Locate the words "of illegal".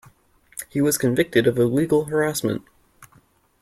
1.45-2.05